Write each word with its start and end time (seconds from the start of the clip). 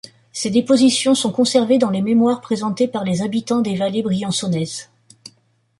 Ces 0.33 0.49
dépositions 0.49 1.13
sont 1.13 1.31
conservées 1.31 1.77
dans 1.77 1.91
les 1.91 2.01
mémoires 2.01 2.41
présentés 2.41 2.87
par 2.87 3.03
les 3.03 3.21
habitants 3.21 3.61
des 3.61 3.75
vallées 3.75 4.01
briançonnaises. 4.01 4.89